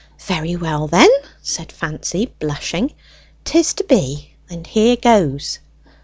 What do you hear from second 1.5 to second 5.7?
Fancy, blushing. "'Tis to be, and here goes!"